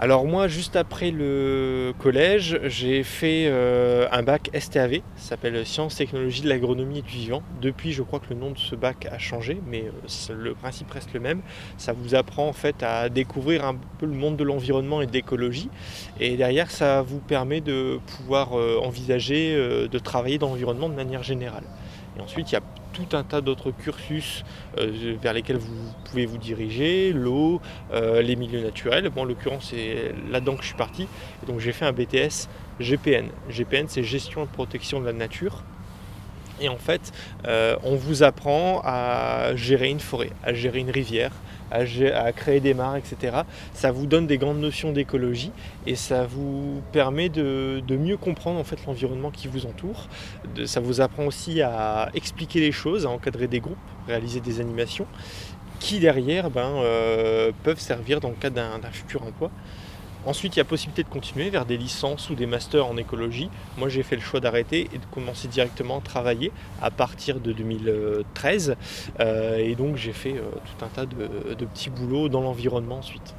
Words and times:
Alors 0.00 0.26
moi, 0.26 0.46
juste 0.46 0.76
après 0.76 1.10
le 1.10 1.92
collège, 1.98 2.60
j'ai 2.66 3.02
fait 3.02 3.46
euh, 3.48 4.06
un 4.12 4.22
bac 4.22 4.48
STAV, 4.56 5.00
ça 5.16 5.30
s'appelle 5.30 5.66
Sciences, 5.66 5.96
Technologies 5.96 6.42
de 6.42 6.48
l'agronomie 6.48 7.00
et 7.00 7.02
du 7.02 7.16
vivant. 7.16 7.42
Depuis, 7.60 7.90
je 7.90 8.04
crois 8.04 8.20
que 8.20 8.28
le 8.30 8.36
nom 8.36 8.52
de 8.52 8.58
ce 8.58 8.76
bac 8.76 9.08
a 9.10 9.18
changé, 9.18 9.60
mais 9.66 9.86
euh, 10.30 10.34
le 10.34 10.54
principe 10.54 10.88
reste 10.92 11.12
le 11.14 11.18
même. 11.18 11.40
Ça 11.78 11.94
vous 11.94 12.14
apprend 12.14 12.46
en 12.46 12.52
fait 12.52 12.84
à 12.84 13.08
découvrir 13.08 13.64
un 13.64 13.74
peu 13.98 14.06
le 14.06 14.12
monde 14.12 14.36
de 14.36 14.44
l'environnement 14.44 15.02
et 15.02 15.06
de 15.06 15.12
l'écologie. 15.12 15.68
Et 16.20 16.36
derrière, 16.36 16.70
ça 16.70 17.02
vous 17.02 17.18
permet 17.18 17.60
de 17.60 17.98
pouvoir 18.18 18.56
euh, 18.56 18.78
envisager 18.80 19.56
de 19.56 19.98
travailler 19.98 20.38
dans 20.38 20.50
l'environnement 20.50 20.88
de 20.88 20.94
manière 20.94 21.24
générale. 21.24 21.64
Et 22.16 22.20
ensuite, 22.20 22.52
il 22.52 22.54
y 22.54 22.58
a 22.58 22.62
tout 22.98 23.16
un 23.16 23.22
tas 23.22 23.40
d'autres 23.40 23.70
cursus 23.70 24.44
euh, 24.78 25.16
vers 25.20 25.32
lesquels 25.32 25.58
vous 25.58 25.92
pouvez 26.04 26.26
vous 26.26 26.38
diriger, 26.38 27.12
l'eau, 27.12 27.60
euh, 27.92 28.22
les 28.22 28.36
milieux 28.36 28.62
naturels. 28.62 29.08
Bon, 29.10 29.22
en 29.22 29.24
l'occurrence, 29.24 29.68
c'est 29.70 30.14
là-dedans 30.30 30.56
que 30.56 30.62
je 30.62 30.68
suis 30.68 30.76
parti. 30.76 31.06
donc 31.46 31.60
j'ai 31.60 31.72
fait 31.72 31.84
un 31.84 31.92
BTS 31.92 32.48
GPN. 32.80 33.28
GPN, 33.50 33.86
c'est 33.88 34.02
gestion 34.02 34.44
et 34.44 34.46
protection 34.46 35.00
de 35.00 35.06
la 35.06 35.12
nature. 35.12 35.62
Et 36.60 36.68
en 36.68 36.76
fait, 36.76 37.12
euh, 37.46 37.76
on 37.82 37.96
vous 37.96 38.22
apprend 38.22 38.80
à 38.84 39.54
gérer 39.54 39.88
une 39.88 40.00
forêt, 40.00 40.30
à 40.42 40.52
gérer 40.52 40.80
une 40.80 40.90
rivière, 40.90 41.32
à, 41.70 42.32
créer 42.32 42.60
des 42.60 42.74
mares, 42.74 42.96
etc. 42.96 43.38
Ça 43.74 43.92
vous 43.92 44.06
donne 44.06 44.26
des 44.26 44.38
grandes 44.38 44.60
notions 44.60 44.92
d'écologie 44.92 45.52
et 45.86 45.96
ça 45.96 46.24
vous 46.24 46.82
permet 46.92 47.28
de, 47.28 47.82
mieux 47.90 48.16
comprendre 48.16 48.58
en 48.58 48.64
fait 48.64 48.78
l'environnement 48.86 49.30
qui 49.30 49.48
vous 49.48 49.66
entoure. 49.66 50.08
ça 50.64 50.80
vous 50.80 51.00
apprend 51.00 51.26
aussi 51.26 51.60
à 51.62 52.10
expliquer 52.14 52.60
les 52.60 52.72
choses, 52.72 53.06
à 53.06 53.10
encadrer 53.10 53.48
des 53.48 53.60
groupes, 53.60 53.76
réaliser 54.06 54.40
des 54.40 54.60
animations 54.60 55.06
qui 55.80 56.00
derrière 56.00 56.50
ben, 56.50 56.72
euh, 56.82 57.52
peuvent 57.62 57.78
servir 57.78 58.20
dans 58.20 58.30
le 58.30 58.34
cadre 58.34 58.56
d'un 58.56 58.90
futur 58.90 59.22
emploi. 59.22 59.50
Ensuite, 60.26 60.56
il 60.56 60.58
y 60.58 60.62
a 60.62 60.64
possibilité 60.64 61.02
de 61.02 61.08
continuer 61.08 61.48
vers 61.50 61.64
des 61.64 61.76
licences 61.76 62.28
ou 62.30 62.34
des 62.34 62.46
masters 62.46 62.86
en 62.86 62.96
écologie. 62.96 63.48
Moi, 63.76 63.88
j'ai 63.88 64.02
fait 64.02 64.16
le 64.16 64.22
choix 64.22 64.40
d'arrêter 64.40 64.88
et 64.92 64.98
de 64.98 65.06
commencer 65.12 65.48
directement 65.48 65.98
à 65.98 66.00
travailler 66.00 66.52
à 66.82 66.90
partir 66.90 67.40
de 67.40 67.52
2013. 67.52 68.76
Euh, 69.20 69.56
et 69.56 69.74
donc, 69.74 69.96
j'ai 69.96 70.12
fait 70.12 70.34
euh, 70.34 70.42
tout 70.64 70.84
un 70.84 70.88
tas 70.88 71.06
de 71.06 71.64
petits 71.64 71.90
boulots 71.90 72.28
dans 72.28 72.40
l'environnement 72.40 72.98
ensuite. 72.98 73.34